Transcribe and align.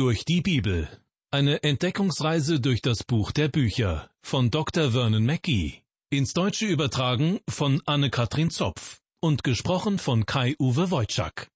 Durch 0.00 0.24
die 0.24 0.40
Bibel. 0.40 0.88
Eine 1.30 1.62
Entdeckungsreise 1.62 2.58
durch 2.58 2.80
das 2.80 3.04
Buch 3.04 3.32
der 3.32 3.48
Bücher 3.48 4.08
von 4.22 4.50
Dr. 4.50 4.92
Vernon 4.92 5.26
Mackey. 5.26 5.82
Ins 6.08 6.32
Deutsche 6.32 6.64
übertragen 6.64 7.40
von 7.46 7.82
Anne-Katrin 7.84 8.48
Zopf 8.48 9.00
und 9.20 9.44
gesprochen 9.44 9.98
von 9.98 10.24
Kai-Uwe 10.24 10.90
Wojczak. 10.90 11.50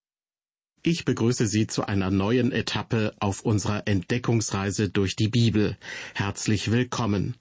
Ich 0.82 1.06
begrüße 1.06 1.46
Sie 1.46 1.66
zu 1.66 1.86
einer 1.86 2.10
neuen 2.10 2.52
Etappe 2.52 3.14
auf 3.18 3.40
unserer 3.40 3.88
Entdeckungsreise 3.88 4.90
durch 4.90 5.16
die 5.16 5.28
Bibel. 5.28 5.78
Herzlich 6.12 6.70
willkommen. 6.70 7.38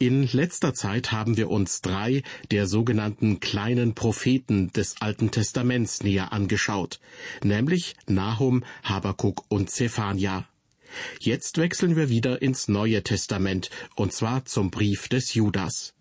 In 0.00 0.28
letzter 0.30 0.74
Zeit 0.74 1.10
haben 1.10 1.36
wir 1.36 1.50
uns 1.50 1.80
drei 1.80 2.22
der 2.52 2.68
sogenannten 2.68 3.40
kleinen 3.40 3.96
Propheten 3.96 4.72
des 4.72 5.02
Alten 5.02 5.32
Testaments 5.32 6.04
näher 6.04 6.32
angeschaut, 6.32 7.00
nämlich 7.42 7.96
Nahum, 8.06 8.62
Habakuk 8.84 9.42
und 9.48 9.70
Zephania. 9.70 10.46
Jetzt 11.18 11.58
wechseln 11.58 11.96
wir 11.96 12.10
wieder 12.10 12.40
ins 12.42 12.68
Neue 12.68 13.02
Testament, 13.02 13.70
und 13.96 14.12
zwar 14.12 14.44
zum 14.44 14.70
Brief 14.70 15.08
des 15.08 15.34
Judas. 15.34 15.94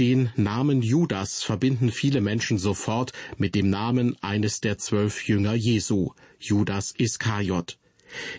Den 0.00 0.30
Namen 0.34 0.82
Judas 0.82 1.44
verbinden 1.44 1.92
viele 1.92 2.20
Menschen 2.20 2.58
sofort 2.58 3.12
mit 3.36 3.54
dem 3.54 3.70
Namen 3.70 4.16
eines 4.24 4.60
der 4.60 4.78
zwölf 4.78 5.28
Jünger 5.28 5.54
Jesu, 5.54 6.14
Judas 6.40 6.94
Iskariot. 6.98 7.78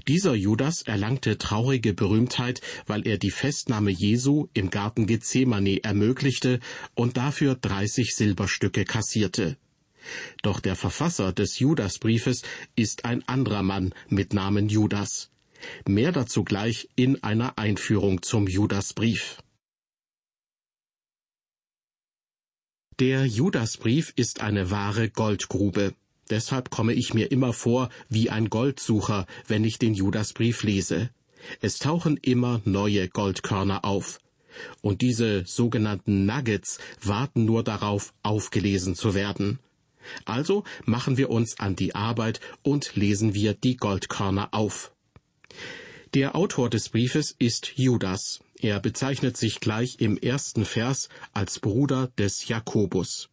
Dieser 0.08 0.36
Judas 0.36 0.82
erlangte 0.84 1.38
traurige 1.38 1.94
Berühmtheit, 1.94 2.62
weil 2.86 3.08
er 3.08 3.18
die 3.18 3.32
Festnahme 3.32 3.92
Jesu 3.92 4.48
im 4.54 4.70
Garten 4.70 5.08
Gethsemane 5.08 5.84
ermöglichte 5.84 6.60
und 6.96 7.18
dafür 7.18 7.56
30 7.56 8.16
Silberstücke 8.16 8.86
kassierte. 8.86 9.58
Doch 10.42 10.60
der 10.60 10.76
Verfasser 10.76 11.32
des 11.32 11.60
Judasbriefes 11.60 12.42
ist 12.76 13.06
ein 13.06 13.28
anderer 13.28 13.64
Mann 13.64 13.94
mit 14.10 14.34
Namen 14.34 14.70
Judas. 14.70 15.30
Mehr 15.88 16.12
dazu 16.12 16.44
gleich 16.44 16.90
in 16.96 17.24
einer 17.24 17.58
Einführung 17.58 18.22
zum 18.22 18.48
Judasbrief. 18.48 19.38
Der 23.00 23.26
Judasbrief 23.26 24.14
ist 24.16 24.42
eine 24.42 24.70
wahre 24.70 25.10
Goldgrube. 25.10 25.96
Deshalb 26.30 26.70
komme 26.70 26.94
ich 26.94 27.14
mir 27.14 27.32
immer 27.32 27.54
vor 27.54 27.90
wie 28.10 28.30
ein 28.30 28.50
Goldsucher, 28.50 29.26
wenn 29.48 29.64
ich 29.64 29.78
den 29.78 29.94
Judasbrief 29.94 30.64
lese. 30.64 31.10
Es 31.62 31.80
tauchen 31.80 32.18
immer 32.18 32.62
neue 32.66 33.10
Goldkörner 33.10 33.84
auf. 33.84 34.20
Und 34.82 35.02
diese 35.02 35.44
sogenannten 35.46 36.26
Nuggets 36.26 36.80
warten 37.02 37.46
nur 37.46 37.64
darauf, 37.64 38.14
aufgelesen 38.24 38.96
zu 38.96 39.14
werden. 39.14 39.60
Also 40.26 40.64
machen 40.86 41.18
wir 41.18 41.30
uns 41.30 41.60
an 41.60 41.76
die 41.76 41.96
Arbeit 41.96 42.40
und 42.62 42.96
lesen 42.96 43.34
wir 43.34 43.54
die 43.54 43.78
Goldkörner 43.78 44.50
auf. 44.54 44.92
Der 46.14 46.36
Autor 46.36 46.70
des 46.70 46.90
Briefes 46.90 47.36
ist 47.40 47.74
Judas. 47.76 48.42
Er 48.60 48.80
bezeichnet 48.80 49.36
sich 49.36 49.60
gleich 49.60 49.96
im 50.00 50.18
ersten 50.18 50.64
Vers 50.66 51.10
als 51.34 51.60
Bruder 51.60 52.12
des 52.18 52.48
Jakobus. 52.48 53.30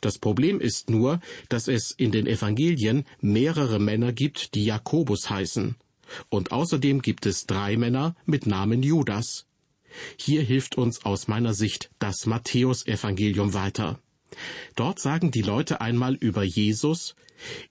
Das 0.00 0.18
Problem 0.18 0.60
ist 0.60 0.90
nur, 0.90 1.20
dass 1.48 1.68
es 1.68 1.90
in 1.90 2.12
den 2.12 2.26
Evangelien 2.26 3.04
mehrere 3.20 3.78
Männer 3.78 4.12
gibt, 4.12 4.54
die 4.54 4.64
Jakobus 4.64 5.30
heißen. 5.30 5.76
Und 6.28 6.52
außerdem 6.52 7.02
gibt 7.02 7.26
es 7.26 7.46
drei 7.46 7.76
Männer 7.76 8.14
mit 8.24 8.46
Namen 8.46 8.82
Judas. 8.82 9.46
Hier 10.16 10.42
hilft 10.42 10.76
uns 10.76 11.04
aus 11.04 11.28
meiner 11.28 11.54
Sicht 11.54 11.90
das 11.98 12.26
Matthäusevangelium 12.26 13.54
weiter. 13.54 13.98
Dort 14.74 15.00
sagen 15.00 15.30
die 15.30 15.42
Leute 15.42 15.80
einmal 15.80 16.14
über 16.14 16.42
Jesus, 16.42 17.14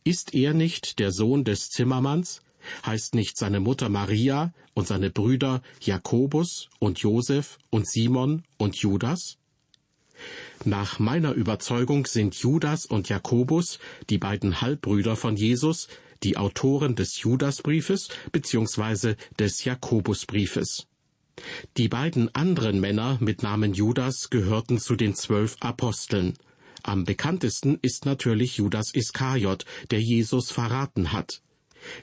ist 0.03 0.33
er 0.33 0.53
nicht 0.53 0.99
der 0.99 1.11
Sohn 1.11 1.43
des 1.43 1.69
Zimmermanns? 1.69 2.41
Heißt 2.85 3.13
nicht 3.13 3.37
seine 3.37 3.59
Mutter 3.59 3.89
Maria 3.89 4.53
und 4.73 4.87
seine 4.87 5.11
Brüder 5.11 5.61
Jakobus 5.81 6.69
und 6.79 6.99
Josef 6.99 7.59
und 7.69 7.87
Simon 7.87 8.43
und 8.57 8.75
Judas? 8.77 9.37
Nach 10.63 10.99
meiner 10.99 11.33
Überzeugung 11.33 12.05
sind 12.05 12.35
Judas 12.35 12.85
und 12.85 13.09
Jakobus, 13.09 13.79
die 14.09 14.17
beiden 14.17 14.61
Halbbrüder 14.61 15.15
von 15.15 15.35
Jesus, 15.35 15.87
die 16.23 16.37
Autoren 16.37 16.95
des 16.95 17.21
Judasbriefes 17.21 18.09
bzw. 18.31 19.15
des 19.37 19.63
Jakobusbriefes. 19.63 20.87
Die 21.77 21.89
beiden 21.89 22.33
anderen 22.33 22.79
Männer 22.79 23.17
mit 23.19 23.43
Namen 23.43 23.73
Judas 23.73 24.29
gehörten 24.29 24.79
zu 24.79 24.95
den 24.95 25.15
zwölf 25.15 25.57
Aposteln. 25.59 26.33
Am 26.81 27.03
bekanntesten 27.03 27.77
ist 27.81 28.05
natürlich 28.05 28.57
Judas 28.57 28.93
Iskariot, 28.93 29.65
der 29.91 30.01
Jesus 30.01 30.51
verraten 30.51 31.11
hat. 31.11 31.41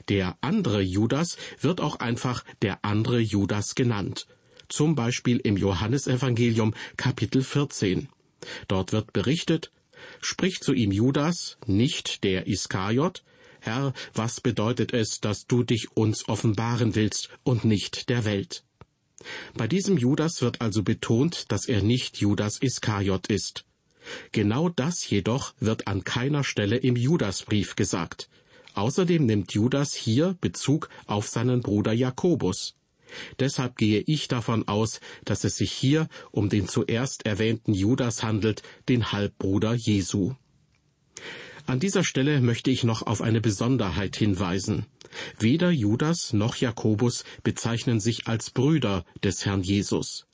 Der 0.07 0.37
andere 0.41 0.81
Judas 0.81 1.37
wird 1.59 1.81
auch 1.81 1.97
einfach 1.97 2.43
der 2.61 2.85
andere 2.85 3.19
Judas 3.19 3.75
genannt 3.75 4.27
zum 4.73 4.95
Beispiel 4.95 5.37
im 5.37 5.55
Johannesevangelium 5.55 6.73
Kapitel 6.97 7.43
14. 7.43 8.09
Dort 8.67 8.91
wird 8.91 9.13
berichtet, 9.13 9.71
spricht 10.19 10.63
zu 10.63 10.73
ihm 10.73 10.91
Judas, 10.91 11.57
nicht 11.67 12.23
der 12.23 12.47
Iskariot, 12.47 13.23
Herr, 13.59 13.93
was 14.15 14.41
bedeutet 14.41 14.91
es, 14.91 15.21
dass 15.21 15.45
du 15.45 15.61
dich 15.63 15.95
uns 15.95 16.27
offenbaren 16.27 16.95
willst 16.95 17.29
und 17.43 17.65
nicht 17.65 18.09
der 18.09 18.25
Welt? 18.25 18.63
Bei 19.53 19.67
diesem 19.67 19.95
Judas 19.97 20.41
wird 20.41 20.59
also 20.59 20.81
betont, 20.81 21.51
dass 21.51 21.67
er 21.67 21.83
nicht 21.83 22.17
Judas 22.17 22.57
Iskariot 22.59 23.27
ist. 23.27 23.65
Genau 24.31 24.69
das 24.69 25.07
jedoch 25.07 25.53
wird 25.59 25.87
an 25.87 26.03
keiner 26.03 26.43
Stelle 26.43 26.77
im 26.77 26.95
Judasbrief 26.95 27.75
gesagt. 27.75 28.27
Außerdem 28.73 29.23
nimmt 29.23 29.53
Judas 29.53 29.93
hier 29.93 30.35
Bezug 30.41 30.89
auf 31.05 31.27
seinen 31.27 31.61
Bruder 31.61 31.93
Jakobus. 31.93 32.73
Deshalb 33.39 33.77
gehe 33.77 34.03
ich 34.05 34.27
davon 34.27 34.67
aus, 34.67 34.99
dass 35.25 35.43
es 35.43 35.57
sich 35.57 35.71
hier 35.71 36.07
um 36.31 36.49
den 36.49 36.67
zuerst 36.67 37.25
erwähnten 37.25 37.73
Judas 37.73 38.23
handelt, 38.23 38.63
den 38.89 39.11
Halbbruder 39.11 39.73
Jesu. 39.73 40.33
An 41.65 41.79
dieser 41.79 42.03
Stelle 42.03 42.41
möchte 42.41 42.71
ich 42.71 42.83
noch 42.83 43.03
auf 43.03 43.21
eine 43.21 43.39
Besonderheit 43.39 44.17
hinweisen. 44.17 44.85
Weder 45.39 45.71
Judas 45.71 46.33
noch 46.33 46.55
Jakobus 46.57 47.23
bezeichnen 47.43 47.99
sich 47.99 48.27
als 48.27 48.49
Brüder 48.49 49.05
des 49.23 49.45
Herrn 49.45 49.63
Jesus. 49.63 50.25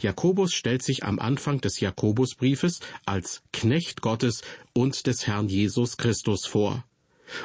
Jakobus 0.00 0.52
stellt 0.52 0.82
sich 0.82 1.04
am 1.04 1.18
Anfang 1.18 1.60
des 1.60 1.80
Jakobusbriefes 1.80 2.80
als 3.04 3.42
Knecht 3.52 4.00
Gottes 4.00 4.42
und 4.74 5.06
des 5.06 5.26
Herrn 5.26 5.48
Jesus 5.48 5.96
Christus 5.96 6.46
vor 6.46 6.84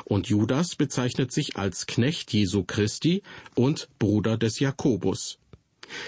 und 0.06 0.28
Judas 0.28 0.76
bezeichnet 0.76 1.32
sich 1.32 1.56
als 1.56 1.86
Knecht 1.86 2.34
Jesu 2.34 2.64
Christi 2.64 3.24
und 3.56 3.90
Bruder 4.00 4.38
des 4.38 4.60
Jakobus. 4.60 5.40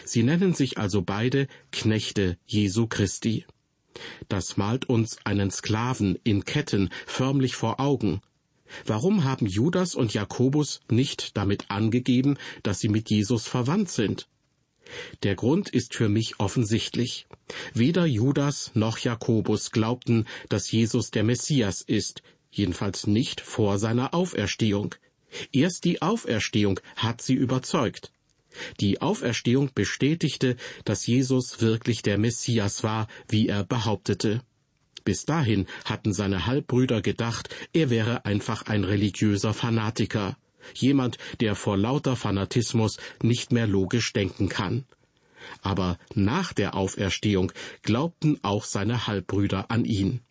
Sie 0.06 0.24
nennen 0.24 0.54
sich 0.54 0.78
also 0.78 1.02
beide 1.02 1.48
Knechte 1.72 2.38
Jesu 2.46 2.88
Christi. 2.88 3.46
Das 4.28 4.58
malt 4.58 4.88
uns 4.88 5.18
einen 5.26 5.52
Sklaven 5.52 6.18
in 6.24 6.46
Ketten 6.46 6.90
förmlich 7.06 7.56
vor 7.56 7.80
Augen. 7.80 8.22
Warum 8.86 9.24
haben 9.24 9.48
Judas 9.48 9.96
und 9.96 10.14
Jakobus 10.14 10.82
nicht 10.90 11.36
damit 11.38 11.72
angegeben, 11.72 12.38
dass 12.64 12.80
sie 12.80 12.90
mit 12.90 13.10
Jesus 13.10 13.48
verwandt 13.48 13.90
sind? 13.90 14.28
Der 15.24 15.36
Grund 15.36 15.70
ist 15.70 15.96
für 15.96 16.10
mich 16.10 16.40
offensichtlich. 16.40 17.28
Weder 17.74 18.06
Judas 18.06 18.72
noch 18.74 18.98
Jakobus 19.00 19.72
glaubten, 19.72 20.26
dass 20.50 20.72
Jesus 20.72 21.12
der 21.12 21.24
Messias 21.24 21.82
ist, 21.82 22.22
jedenfalls 22.52 23.08
nicht 23.08 23.42
vor 23.42 23.78
seiner 23.78 24.14
Auferstehung. 24.14 24.96
Erst 25.52 25.86
die 25.86 26.02
Auferstehung 26.02 26.80
hat 26.96 27.22
sie 27.22 27.36
überzeugt. 27.36 28.12
Die 28.80 29.02
Auferstehung 29.02 29.72
bestätigte, 29.74 30.56
dass 30.84 31.06
Jesus 31.06 31.62
wirklich 31.62 32.02
der 32.02 32.18
Messias 32.18 32.84
war, 32.84 33.08
wie 33.28 33.48
er 33.48 33.64
behauptete. 33.64 34.42
Bis 35.06 35.26
dahin 35.26 35.68
hatten 35.86 36.14
seine 36.14 36.46
Halbbrüder 36.46 37.02
gedacht, 37.02 37.50
er 37.74 37.90
wäre 37.90 38.26
einfach 38.26 38.64
ein 38.64 38.84
religiöser 38.84 39.54
Fanatiker, 39.54 40.38
jemand, 40.74 41.18
der 41.40 41.56
vor 41.56 41.78
lauter 41.78 42.16
Fanatismus 42.16 42.98
nicht 43.22 43.52
mehr 43.52 43.68
logisch 43.68 44.14
denken 44.14 44.50
kann. 44.50 44.86
Aber 45.62 45.98
nach 46.14 46.54
der 46.54 46.76
Auferstehung 46.76 47.52
glaubten 47.82 48.40
auch 48.44 48.66
seine 48.66 49.08
Halbbrüder 49.08 49.72
an 49.72 49.86
ihn. 49.86 50.22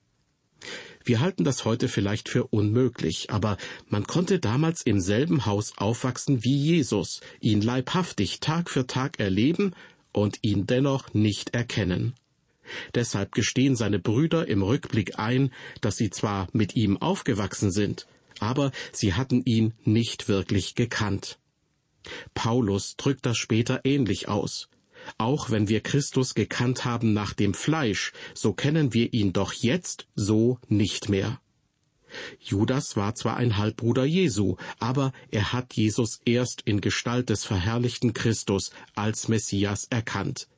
Wir 1.08 1.20
halten 1.20 1.42
das 1.42 1.64
heute 1.64 1.88
vielleicht 1.88 2.28
für 2.28 2.48
unmöglich, 2.48 3.30
aber 3.30 3.56
man 3.88 4.06
konnte 4.06 4.38
damals 4.38 4.82
im 4.82 5.00
selben 5.00 5.46
Haus 5.46 5.72
aufwachsen 5.78 6.44
wie 6.44 6.54
Jesus, 6.54 7.22
ihn 7.40 7.62
leibhaftig 7.62 8.40
Tag 8.40 8.68
für 8.68 8.86
Tag 8.86 9.18
erleben 9.18 9.72
und 10.12 10.38
ihn 10.42 10.66
dennoch 10.66 11.14
nicht 11.14 11.54
erkennen. 11.54 12.12
Deshalb 12.94 13.32
gestehen 13.32 13.74
seine 13.74 13.98
Brüder 13.98 14.48
im 14.48 14.62
Rückblick 14.62 15.18
ein, 15.18 15.50
dass 15.80 15.96
sie 15.96 16.10
zwar 16.10 16.46
mit 16.52 16.76
ihm 16.76 16.98
aufgewachsen 16.98 17.70
sind, 17.70 18.06
aber 18.38 18.70
sie 18.92 19.14
hatten 19.14 19.42
ihn 19.46 19.72
nicht 19.84 20.28
wirklich 20.28 20.74
gekannt. 20.74 21.38
Paulus 22.34 22.96
drückt 22.98 23.24
das 23.24 23.38
später 23.38 23.80
ähnlich 23.84 24.28
aus. 24.28 24.68
Auch 25.16 25.50
wenn 25.50 25.68
wir 25.68 25.80
Christus 25.80 26.34
gekannt 26.34 26.84
haben 26.84 27.12
nach 27.12 27.32
dem 27.32 27.54
Fleisch, 27.54 28.12
so 28.34 28.52
kennen 28.52 28.92
wir 28.92 29.12
ihn 29.14 29.32
doch 29.32 29.52
jetzt 29.52 30.06
so 30.14 30.58
nicht 30.68 31.08
mehr. 31.08 31.40
Judas 32.40 32.96
war 32.96 33.14
zwar 33.14 33.36
ein 33.36 33.56
Halbbruder 33.56 34.04
Jesu, 34.04 34.56
aber 34.78 35.12
er 35.30 35.52
hat 35.52 35.74
Jesus 35.74 36.20
erst 36.24 36.62
in 36.62 36.80
Gestalt 36.80 37.28
des 37.30 37.44
verherrlichten 37.44 38.14
Christus 38.14 38.70
als 38.94 39.28
Messias 39.28 39.84
erkannt. 39.90 40.48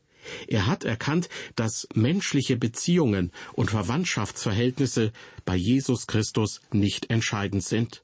Er 0.49 0.67
hat 0.67 0.85
erkannt, 0.85 1.29
dass 1.57 1.89
menschliche 1.95 2.57
Beziehungen 2.57 3.33
und 3.55 3.71
Verwandtschaftsverhältnisse 3.71 5.13
bei 5.45 5.57
Jesus 5.57 6.07
Christus 6.07 6.61
nicht 6.73 7.11
entscheidend 7.11 7.65
sind. 7.65 8.03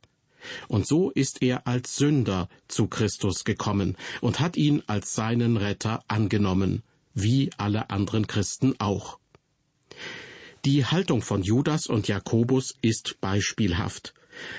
Und 0.69 0.87
so 0.87 1.11
ist 1.11 1.43
er 1.43 1.67
als 1.67 1.97
Sünder 1.97 2.49
zu 2.69 2.87
Christus 2.87 3.45
gekommen 3.45 3.97
und 4.21 4.41
hat 4.41 4.57
ihn 4.57 4.83
als 4.87 5.15
seinen 5.15 5.57
Retter 5.57 6.03
angenommen, 6.09 6.83
wie 7.15 7.51
alle 7.57 7.91
anderen 7.91 8.27
Christen 8.27 8.75
auch. 8.79 9.19
Die 10.65 10.85
Haltung 10.85 11.23
von 11.23 11.43
Judas 11.43 11.87
und 11.87 12.09
Jakobus 12.09 12.75
ist 12.83 13.21
beispielhaft. 13.21 14.15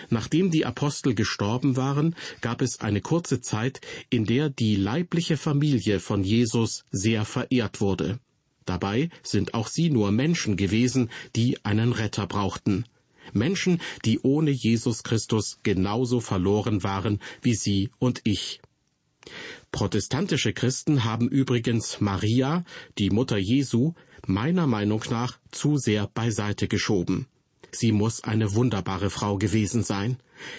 Nachdem 0.09 0.51
die 0.51 0.65
Apostel 0.65 1.13
gestorben 1.13 1.75
waren, 1.75 2.15
gab 2.41 2.61
es 2.61 2.79
eine 2.79 3.01
kurze 3.01 3.41
Zeit, 3.41 3.81
in 4.09 4.25
der 4.25 4.49
die 4.49 4.75
leibliche 4.75 5.37
Familie 5.37 5.99
von 5.99 6.23
Jesus 6.23 6.85
sehr 6.91 7.25
verehrt 7.25 7.81
wurde. 7.81 8.19
Dabei 8.65 9.09
sind 9.23 9.53
auch 9.53 9.67
sie 9.67 9.89
nur 9.89 10.11
Menschen 10.11 10.57
gewesen, 10.57 11.09
die 11.35 11.63
einen 11.63 11.93
Retter 11.93 12.27
brauchten. 12.27 12.85
Menschen, 13.33 13.81
die 14.05 14.19
ohne 14.19 14.51
Jesus 14.51 15.03
Christus 15.03 15.59
genauso 15.63 16.19
verloren 16.19 16.83
waren 16.83 17.19
wie 17.41 17.55
Sie 17.55 17.89
und 17.99 18.21
ich. 18.23 18.61
Protestantische 19.71 20.53
Christen 20.53 21.03
haben 21.03 21.27
übrigens 21.27 21.99
Maria, 21.99 22.63
die 22.97 23.09
Mutter 23.09 23.37
Jesu, 23.37 23.93
meiner 24.25 24.67
Meinung 24.67 25.03
nach 25.09 25.37
zu 25.51 25.77
sehr 25.77 26.07
beiseite 26.07 26.67
geschoben. 26.67 27.27
Sie 27.71 27.91
muss 27.91 28.23
eine 28.23 28.55
wunderbare 28.55 29.09
Frau 29.09 29.37
gewesen 29.37 29.83
sein, 29.83 30.17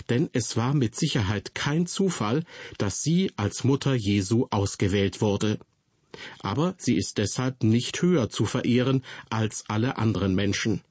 denn 0.08 0.28
es 0.32 0.56
war 0.56 0.74
mit 0.74 0.94
Sicherheit 0.94 1.54
kein 1.54 1.86
Zufall, 1.86 2.44
dass 2.76 3.02
sie 3.02 3.32
als 3.36 3.64
Mutter 3.64 3.94
Jesu 3.94 4.46
ausgewählt 4.50 5.20
wurde. 5.20 5.58
Aber 6.40 6.74
sie 6.78 6.96
ist 6.96 7.18
deshalb 7.18 7.62
nicht 7.62 8.02
höher 8.02 8.28
zu 8.28 8.44
verehren 8.44 9.02
als 9.30 9.64
alle 9.68 9.98
anderen 9.98 10.34
Menschen. 10.34 10.82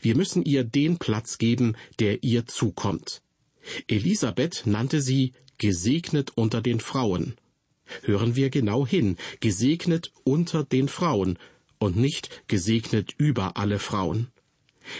Wir 0.00 0.16
müssen 0.16 0.44
ihr 0.44 0.64
den 0.64 0.98
Platz 0.98 1.38
geben, 1.38 1.76
der 1.98 2.22
ihr 2.22 2.46
zukommt. 2.46 3.22
Elisabeth 3.88 4.62
nannte 4.66 5.00
sie 5.00 5.32
gesegnet 5.58 6.32
unter 6.34 6.60
den 6.60 6.80
Frauen. 6.80 7.36
Hören 8.02 8.34
wir 8.36 8.50
genau 8.50 8.86
hin, 8.86 9.16
gesegnet 9.40 10.12
unter 10.24 10.64
den 10.64 10.88
Frauen 10.88 11.38
und 11.78 11.96
nicht 11.96 12.42
gesegnet 12.48 13.14
über 13.18 13.56
alle 13.56 13.78
Frauen. 13.78 14.28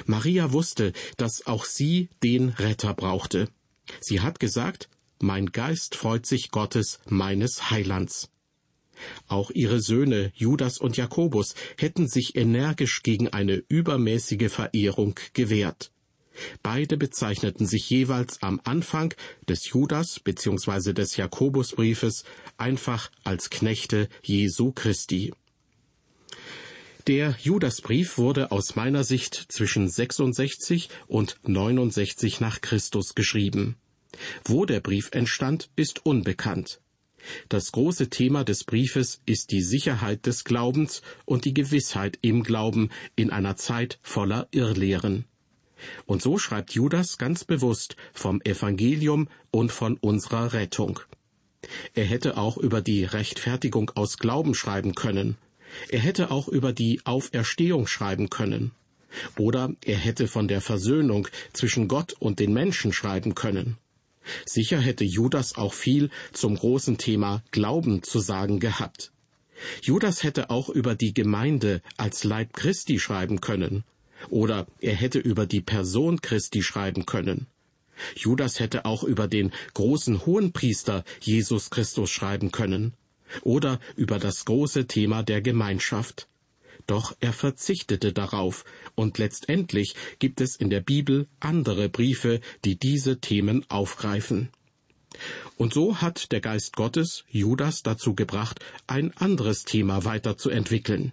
Maria 0.06 0.52
wusste, 0.52 0.92
dass 1.16 1.46
auch 1.46 1.64
sie 1.64 2.08
den 2.22 2.50
Retter 2.50 2.94
brauchte. 2.94 3.48
Sie 4.00 4.20
hat 4.20 4.40
gesagt, 4.40 4.88
Mein 5.20 5.46
Geist 5.46 5.94
freut 5.94 6.26
sich 6.26 6.50
Gottes, 6.50 7.00
meines 7.06 7.70
Heilands. 7.70 8.30
Auch 9.28 9.50
ihre 9.50 9.80
Söhne 9.80 10.32
Judas 10.34 10.78
und 10.78 10.96
Jakobus 10.96 11.54
hätten 11.78 12.08
sich 12.08 12.36
energisch 12.36 13.02
gegen 13.02 13.28
eine 13.28 13.62
übermäßige 13.68 14.50
Verehrung 14.50 15.14
gewehrt. 15.32 15.90
Beide 16.62 16.96
bezeichneten 16.96 17.66
sich 17.66 17.88
jeweils 17.90 18.42
am 18.42 18.60
Anfang 18.64 19.14
des 19.48 19.68
Judas 19.68 20.20
bzw. 20.20 20.92
des 20.92 21.16
Jakobusbriefes 21.16 22.24
einfach 22.56 23.10
als 23.22 23.50
Knechte 23.50 24.08
Jesu 24.22 24.72
Christi. 24.72 25.32
Der 27.06 27.36
Judasbrief 27.40 28.16
wurde 28.16 28.50
aus 28.50 28.76
meiner 28.76 29.04
Sicht 29.04 29.34
zwischen 29.48 29.88
66 29.88 30.88
und 31.06 31.38
69 31.44 32.40
nach 32.40 32.62
Christus 32.62 33.14
geschrieben. 33.14 33.76
Wo 34.44 34.64
der 34.64 34.80
Brief 34.80 35.10
entstand, 35.12 35.68
ist 35.76 36.06
unbekannt. 36.06 36.80
Das 37.48 37.72
große 37.72 38.10
Thema 38.10 38.44
des 38.44 38.64
Briefes 38.64 39.20
ist 39.26 39.50
die 39.50 39.62
Sicherheit 39.62 40.26
des 40.26 40.44
Glaubens 40.44 41.02
und 41.24 41.44
die 41.44 41.54
Gewissheit 41.54 42.18
im 42.22 42.42
Glauben 42.42 42.90
in 43.16 43.30
einer 43.30 43.56
Zeit 43.56 43.98
voller 44.02 44.48
Irrlehren. 44.50 45.24
Und 46.06 46.22
so 46.22 46.38
schreibt 46.38 46.72
Judas 46.72 47.18
ganz 47.18 47.44
bewusst 47.44 47.96
vom 48.12 48.40
Evangelium 48.42 49.28
und 49.50 49.72
von 49.72 49.96
unserer 49.98 50.52
Rettung. 50.52 51.00
Er 51.94 52.04
hätte 52.04 52.36
auch 52.36 52.56
über 52.56 52.80
die 52.80 53.04
Rechtfertigung 53.04 53.90
aus 53.94 54.18
Glauben 54.18 54.54
schreiben 54.54 54.94
können. 54.94 55.36
Er 55.88 56.00
hätte 56.00 56.30
auch 56.30 56.48
über 56.48 56.72
die 56.72 57.00
Auferstehung 57.04 57.86
schreiben 57.86 58.30
können. 58.30 58.72
Oder 59.38 59.72
er 59.84 59.96
hätte 59.96 60.26
von 60.26 60.48
der 60.48 60.60
Versöhnung 60.60 61.28
zwischen 61.52 61.88
Gott 61.88 62.14
und 62.18 62.38
den 62.38 62.52
Menschen 62.52 62.92
schreiben 62.92 63.34
können. 63.34 63.78
Sicher 64.46 64.80
hätte 64.80 65.04
Judas 65.04 65.56
auch 65.56 65.74
viel 65.74 66.10
zum 66.32 66.56
großen 66.56 66.98
Thema 66.98 67.42
Glauben 67.50 68.02
zu 68.02 68.20
sagen 68.20 68.60
gehabt. 68.60 69.12
Judas 69.82 70.22
hätte 70.22 70.50
auch 70.50 70.68
über 70.68 70.94
die 70.94 71.14
Gemeinde 71.14 71.82
als 71.96 72.24
Leib 72.24 72.54
Christi 72.54 72.98
schreiben 72.98 73.40
können. 73.40 73.84
Oder 74.30 74.66
er 74.80 74.94
hätte 74.94 75.18
über 75.18 75.46
die 75.46 75.60
Person 75.60 76.20
Christi 76.20 76.62
schreiben 76.62 77.06
können. 77.06 77.46
Judas 78.16 78.58
hätte 78.58 78.84
auch 78.84 79.04
über 79.04 79.28
den 79.28 79.52
großen 79.74 80.26
Hohenpriester 80.26 81.04
Jesus 81.20 81.70
Christus 81.70 82.10
schreiben 82.10 82.50
können. 82.50 82.94
Oder 83.42 83.80
über 83.96 84.18
das 84.18 84.44
große 84.44 84.86
Thema 84.86 85.22
der 85.22 85.42
Gemeinschaft. 85.42 86.28
Doch 86.86 87.16
er 87.20 87.32
verzichtete 87.32 88.12
darauf, 88.12 88.64
und 88.94 89.18
letztendlich 89.18 89.94
gibt 90.18 90.40
es 90.40 90.56
in 90.56 90.70
der 90.70 90.80
Bibel 90.80 91.28
andere 91.40 91.88
Briefe, 91.88 92.40
die 92.64 92.76
diese 92.76 93.20
Themen 93.20 93.64
aufgreifen. 93.70 94.50
Und 95.56 95.72
so 95.72 96.00
hat 96.00 96.32
der 96.32 96.40
Geist 96.40 96.76
Gottes 96.76 97.24
Judas 97.28 97.82
dazu 97.82 98.14
gebracht, 98.14 98.60
ein 98.86 99.16
anderes 99.16 99.64
Thema 99.64 100.04
weiterzuentwickeln. 100.04 101.12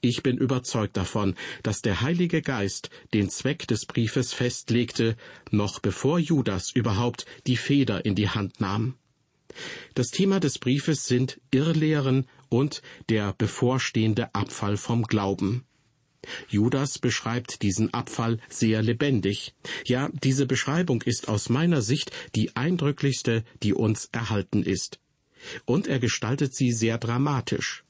Ich 0.00 0.22
bin 0.22 0.36
überzeugt 0.36 0.96
davon, 0.96 1.36
dass 1.62 1.80
der 1.80 2.00
Heilige 2.00 2.42
Geist 2.42 2.90
den 3.14 3.30
Zweck 3.30 3.68
des 3.68 3.86
Briefes 3.86 4.32
festlegte, 4.32 5.16
noch 5.50 5.78
bevor 5.78 6.18
Judas 6.18 6.72
überhaupt 6.74 7.24
die 7.46 7.56
Feder 7.56 8.04
in 8.04 8.16
die 8.16 8.28
Hand 8.28 8.60
nahm. 8.60 8.96
Das 9.94 10.08
Thema 10.08 10.40
des 10.40 10.58
Briefes 10.58 11.06
sind 11.06 11.40
Irrlehren 11.50 12.26
und 12.52 12.82
der 13.08 13.32
bevorstehende 13.32 14.34
Abfall 14.34 14.76
vom 14.76 15.04
Glauben. 15.04 15.64
Judas 16.48 16.98
beschreibt 16.98 17.62
diesen 17.62 17.92
Abfall 17.92 18.38
sehr 18.48 18.82
lebendig. 18.82 19.54
Ja, 19.84 20.08
diese 20.12 20.46
Beschreibung 20.46 21.02
ist 21.02 21.28
aus 21.28 21.48
meiner 21.48 21.82
Sicht 21.82 22.12
die 22.36 22.54
eindrücklichste, 22.54 23.44
die 23.62 23.74
uns 23.74 24.08
erhalten 24.12 24.62
ist. 24.62 25.00
Und 25.64 25.88
er 25.88 25.98
gestaltet 25.98 26.54
sie 26.54 26.70
sehr 26.70 26.98
dramatisch. 26.98 27.84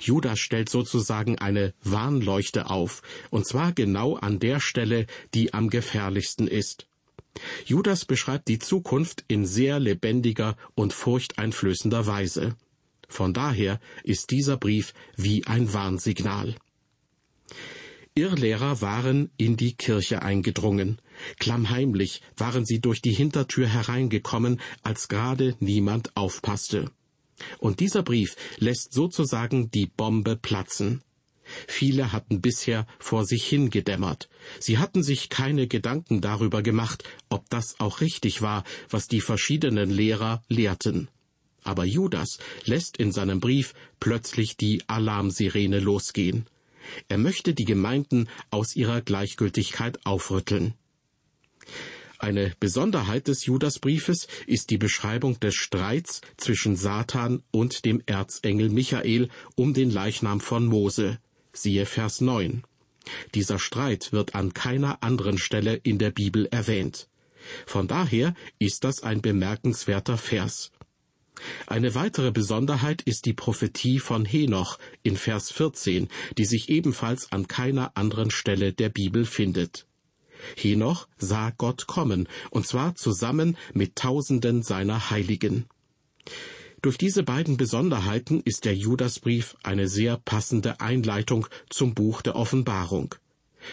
Judas 0.00 0.38
stellt 0.38 0.70
sozusagen 0.70 1.38
eine 1.38 1.74
Warnleuchte 1.82 2.70
auf, 2.70 3.02
und 3.28 3.46
zwar 3.46 3.72
genau 3.72 4.16
an 4.16 4.38
der 4.38 4.58
Stelle, 4.58 5.06
die 5.34 5.52
am 5.52 5.68
gefährlichsten 5.68 6.48
ist. 6.48 6.86
Judas 7.66 8.06
beschreibt 8.06 8.48
die 8.48 8.58
Zukunft 8.58 9.24
in 9.28 9.44
sehr 9.44 9.78
lebendiger 9.78 10.56
und 10.74 10.94
furchteinflößender 10.94 12.06
Weise. 12.06 12.56
Von 13.08 13.32
daher 13.32 13.80
ist 14.04 14.30
dieser 14.30 14.56
Brief 14.56 14.92
wie 15.16 15.46
ein 15.46 15.72
Warnsignal. 15.72 16.56
Irrlehrer 18.14 18.80
waren 18.80 19.30
in 19.36 19.58
die 19.58 19.74
Kirche 19.74 20.22
eingedrungen. 20.22 21.00
Klammheimlich 21.38 22.22
waren 22.36 22.64
sie 22.64 22.80
durch 22.80 23.02
die 23.02 23.12
Hintertür 23.12 23.68
hereingekommen, 23.68 24.60
als 24.82 25.08
gerade 25.08 25.54
niemand 25.60 26.16
aufpasste. 26.16 26.90
Und 27.58 27.80
dieser 27.80 28.02
Brief 28.02 28.36
lässt 28.56 28.94
sozusagen 28.94 29.70
die 29.70 29.86
Bombe 29.86 30.36
platzen. 30.36 31.02
Viele 31.68 32.12
hatten 32.12 32.40
bisher 32.40 32.86
vor 32.98 33.26
sich 33.26 33.44
hingedämmert. 33.46 34.28
Sie 34.58 34.78
hatten 34.78 35.02
sich 35.02 35.28
keine 35.28 35.68
Gedanken 35.68 36.20
darüber 36.20 36.62
gemacht, 36.62 37.04
ob 37.28 37.48
das 37.50 37.78
auch 37.80 38.00
richtig 38.00 38.42
war, 38.42 38.64
was 38.88 39.08
die 39.08 39.20
verschiedenen 39.20 39.90
Lehrer 39.90 40.42
lehrten. 40.48 41.08
Aber 41.66 41.84
Judas 41.84 42.38
lässt 42.64 42.96
in 42.96 43.10
seinem 43.12 43.40
Brief 43.40 43.74
plötzlich 43.98 44.56
die 44.56 44.82
Alarmsirene 44.86 45.80
losgehen. 45.80 46.46
Er 47.08 47.18
möchte 47.18 47.54
die 47.54 47.64
Gemeinden 47.64 48.28
aus 48.50 48.76
ihrer 48.76 49.00
Gleichgültigkeit 49.00 49.98
aufrütteln. 50.06 50.74
Eine 52.18 52.54
Besonderheit 52.60 53.28
des 53.28 53.44
Judasbriefes 53.44 54.28
ist 54.46 54.70
die 54.70 54.78
Beschreibung 54.78 55.38
des 55.40 55.54
Streits 55.54 56.22
zwischen 56.36 56.76
Satan 56.76 57.42
und 57.50 57.84
dem 57.84 58.00
Erzengel 58.06 58.70
Michael 58.70 59.28
um 59.56 59.74
den 59.74 59.90
Leichnam 59.90 60.40
von 60.40 60.66
Mose. 60.66 61.18
Siehe 61.52 61.84
Vers 61.84 62.20
9. 62.20 62.62
Dieser 63.34 63.58
Streit 63.58 64.12
wird 64.12 64.34
an 64.34 64.54
keiner 64.54 65.02
anderen 65.02 65.38
Stelle 65.38 65.74
in 65.74 65.98
der 65.98 66.10
Bibel 66.10 66.46
erwähnt. 66.46 67.08
Von 67.66 67.86
daher 67.86 68.34
ist 68.58 68.84
das 68.84 69.02
ein 69.02 69.20
bemerkenswerter 69.20 70.16
Vers. 70.16 70.70
Eine 71.66 71.94
weitere 71.94 72.30
Besonderheit 72.32 73.02
ist 73.02 73.26
die 73.26 73.32
Prophetie 73.32 73.98
von 73.98 74.24
Henoch 74.24 74.78
in 75.02 75.16
Vers 75.16 75.50
14, 75.50 76.08
die 76.38 76.44
sich 76.44 76.68
ebenfalls 76.68 77.32
an 77.32 77.46
keiner 77.48 77.96
anderen 77.96 78.30
Stelle 78.30 78.72
der 78.72 78.88
Bibel 78.88 79.26
findet. 79.26 79.86
Henoch 80.56 81.08
sah 81.18 81.50
Gott 81.50 81.86
kommen, 81.86 82.28
und 82.50 82.66
zwar 82.66 82.94
zusammen 82.94 83.56
mit 83.74 83.96
Tausenden 83.96 84.62
seiner 84.62 85.10
Heiligen. 85.10 85.66
Durch 86.82 86.98
diese 86.98 87.22
beiden 87.22 87.56
Besonderheiten 87.56 88.40
ist 88.44 88.64
der 88.64 88.74
Judasbrief 88.74 89.56
eine 89.62 89.88
sehr 89.88 90.18
passende 90.18 90.80
Einleitung 90.80 91.46
zum 91.68 91.94
Buch 91.94 92.22
der 92.22 92.36
Offenbarung. 92.36 93.14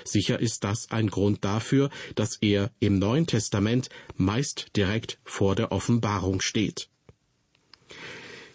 Sicher 0.04 0.40
ist 0.40 0.64
das 0.64 0.90
ein 0.90 1.10
Grund 1.10 1.46
dafür, 1.46 1.90
dass 2.16 2.38
er 2.42 2.72
im 2.80 2.98
Neuen 2.98 3.28
Testament 3.28 3.90
meist 4.16 4.76
direkt 4.76 5.20
vor 5.24 5.56
der 5.56 5.72
Offenbarung 5.72 6.42
steht. 6.42 6.90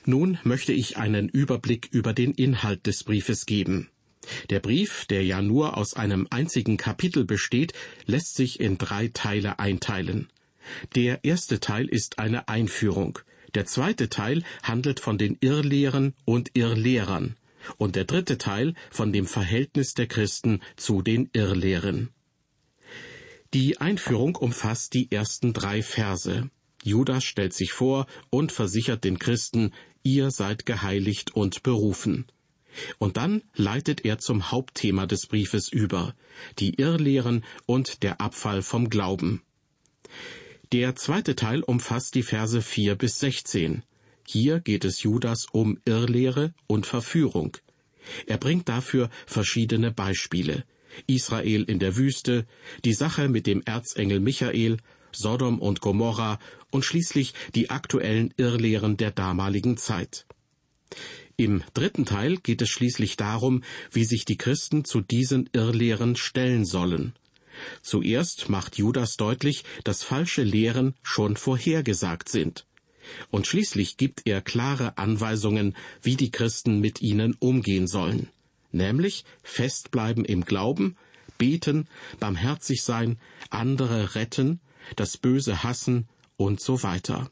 Nun 0.04 0.38
möchte 0.42 0.72
ich 0.72 0.96
einen 0.96 1.28
Überblick 1.28 1.88
über 1.90 2.12
den 2.12 2.32
Inhalt 2.32 2.86
des 2.86 3.04
Briefes 3.04 3.46
geben. 3.46 3.90
Der 4.50 4.60
Brief, 4.60 5.06
der 5.06 5.24
ja 5.24 5.42
nur 5.42 5.76
aus 5.76 5.94
einem 5.94 6.26
einzigen 6.30 6.76
Kapitel 6.76 7.24
besteht, 7.24 7.72
lässt 8.06 8.34
sich 8.34 8.60
in 8.60 8.78
drei 8.78 9.08
Teile 9.08 9.58
einteilen. 9.58 10.28
Der 10.94 11.24
erste 11.24 11.60
Teil 11.60 11.86
ist 11.86 12.18
eine 12.18 12.48
Einführung, 12.48 13.18
der 13.54 13.64
zweite 13.64 14.08
Teil 14.08 14.42
handelt 14.62 15.00
von 15.00 15.18
den 15.18 15.36
Irrlehren 15.40 16.14
und 16.24 16.50
Irrlehrern, 16.54 17.36
und 17.78 17.96
der 17.96 18.04
dritte 18.04 18.38
Teil 18.38 18.74
von 18.90 19.12
dem 19.12 19.26
Verhältnis 19.26 19.94
der 19.94 20.06
Christen 20.06 20.60
zu 20.76 21.02
den 21.02 21.30
Irrlehren. 21.32 22.10
Die 23.54 23.80
Einführung 23.80 24.36
umfasst 24.36 24.92
die 24.92 25.10
ersten 25.10 25.54
drei 25.54 25.82
Verse. 25.82 26.50
Judas 26.82 27.24
stellt 27.24 27.54
sich 27.54 27.72
vor 27.72 28.06
und 28.30 28.52
versichert 28.52 29.04
den 29.04 29.18
Christen, 29.18 29.72
ihr 30.02 30.30
seid 30.30 30.66
geheiligt 30.66 31.34
und 31.34 31.62
berufen. 31.62 32.26
Und 32.98 33.16
dann 33.16 33.42
leitet 33.54 34.04
er 34.04 34.18
zum 34.18 34.50
Hauptthema 34.50 35.06
des 35.06 35.26
Briefes 35.26 35.68
über, 35.72 36.14
die 36.58 36.74
Irrlehren 36.74 37.44
und 37.66 38.02
der 38.02 38.20
Abfall 38.20 38.62
vom 38.62 38.88
Glauben. 38.88 39.42
Der 40.72 40.94
zweite 40.94 41.34
Teil 41.34 41.62
umfasst 41.62 42.14
die 42.14 42.22
Verse 42.22 42.62
vier 42.62 42.94
bis 42.94 43.18
sechzehn. 43.18 43.82
Hier 44.26 44.60
geht 44.60 44.84
es 44.84 45.02
Judas 45.02 45.46
um 45.50 45.80
Irrlehre 45.86 46.52
und 46.66 46.86
Verführung. 46.86 47.56
Er 48.26 48.36
bringt 48.36 48.68
dafür 48.68 49.10
verschiedene 49.26 49.90
Beispiele. 49.90 50.64
Israel 51.06 51.64
in 51.64 51.78
der 51.78 51.96
Wüste, 51.96 52.46
die 52.84 52.92
Sache 52.92 53.28
mit 53.28 53.46
dem 53.46 53.62
Erzengel 53.62 54.20
Michael, 54.20 54.76
Sodom 55.12 55.58
und 55.58 55.80
Gomorra 55.80 56.38
und 56.70 56.84
schließlich 56.84 57.34
die 57.54 57.70
aktuellen 57.70 58.32
Irrlehren 58.36 58.96
der 58.96 59.10
damaligen 59.10 59.76
Zeit. 59.76 60.26
Im 61.36 61.62
dritten 61.72 62.04
Teil 62.04 62.36
geht 62.38 62.62
es 62.62 62.68
schließlich 62.68 63.16
darum, 63.16 63.62
wie 63.92 64.04
sich 64.04 64.24
die 64.24 64.36
Christen 64.36 64.84
zu 64.84 65.00
diesen 65.00 65.48
Irrlehren 65.52 66.16
stellen 66.16 66.64
sollen. 66.64 67.14
Zuerst 67.82 68.48
macht 68.48 68.76
Judas 68.76 69.16
deutlich, 69.16 69.64
dass 69.84 70.02
falsche 70.02 70.42
Lehren 70.42 70.94
schon 71.02 71.36
vorhergesagt 71.36 72.28
sind. 72.28 72.66
Und 73.30 73.46
schließlich 73.46 73.96
gibt 73.96 74.22
er 74.26 74.40
klare 74.40 74.98
Anweisungen, 74.98 75.74
wie 76.02 76.16
die 76.16 76.30
Christen 76.30 76.80
mit 76.80 77.00
ihnen 77.00 77.36
umgehen 77.38 77.86
sollen, 77.86 78.28
nämlich 78.70 79.24
festbleiben 79.42 80.24
im 80.24 80.44
Glauben, 80.44 80.96
beten, 81.38 81.88
barmherzig 82.20 82.82
sein, 82.82 83.18
andere 83.50 84.14
retten, 84.14 84.60
das 84.96 85.16
Böse 85.16 85.62
hassen 85.62 86.08
und 86.36 86.60
so 86.60 86.82
weiter. 86.82 87.30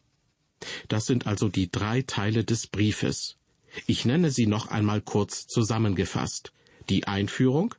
Das 0.88 1.06
sind 1.06 1.26
also 1.26 1.48
die 1.48 1.70
drei 1.70 2.02
Teile 2.02 2.44
des 2.44 2.66
Briefes. 2.66 3.36
Ich 3.86 4.04
nenne 4.04 4.30
sie 4.30 4.46
noch 4.46 4.68
einmal 4.68 5.00
kurz 5.00 5.46
zusammengefasst. 5.46 6.52
Die 6.88 7.06
Einführung, 7.06 7.75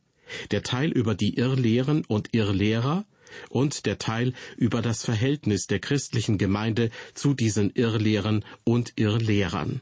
der 0.51 0.63
Teil 0.63 0.91
über 0.91 1.15
die 1.15 1.35
Irrlehren 1.35 2.05
und 2.05 2.33
Irrlehrer 2.33 3.05
und 3.49 3.85
der 3.85 3.97
Teil 3.97 4.33
über 4.57 4.81
das 4.81 5.03
Verhältnis 5.03 5.67
der 5.67 5.79
christlichen 5.79 6.37
Gemeinde 6.37 6.91
zu 7.13 7.33
diesen 7.33 7.71
Irrlehren 7.71 8.45
und 8.63 8.93
Irrlehrern. 8.95 9.81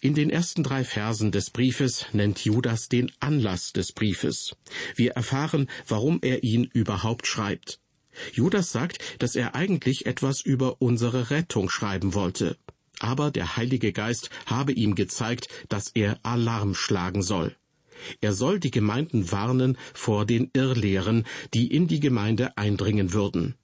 In 0.00 0.14
den 0.14 0.30
ersten 0.30 0.64
drei 0.64 0.84
Versen 0.84 1.30
des 1.30 1.50
Briefes 1.50 2.06
nennt 2.12 2.44
Judas 2.44 2.88
den 2.88 3.12
Anlass 3.20 3.72
des 3.72 3.92
Briefes. 3.92 4.56
Wir 4.96 5.12
erfahren, 5.12 5.68
warum 5.86 6.18
er 6.22 6.42
ihn 6.42 6.64
überhaupt 6.64 7.28
schreibt. 7.28 7.78
Judas 8.32 8.72
sagt, 8.72 8.98
dass 9.18 9.36
er 9.36 9.54
eigentlich 9.54 10.06
etwas 10.06 10.40
über 10.40 10.80
unsere 10.80 11.30
Rettung 11.30 11.70
schreiben 11.70 12.14
wollte. 12.14 12.56
Aber 12.98 13.30
der 13.30 13.56
Heilige 13.56 13.92
Geist 13.92 14.30
habe 14.46 14.72
ihm 14.72 14.94
gezeigt, 14.94 15.48
dass 15.68 15.88
er 15.94 16.18
Alarm 16.22 16.74
schlagen 16.74 17.22
soll. 17.22 17.56
Er 18.20 18.32
soll 18.32 18.60
die 18.60 18.70
Gemeinden 18.70 19.30
warnen 19.30 19.76
vor 19.94 20.26
den 20.26 20.50
Irrlehren, 20.52 21.24
die 21.54 21.68
in 21.68 21.88
die 21.88 22.00
Gemeinde 22.00 22.56
eindringen 22.56 23.12
würden. 23.12 23.54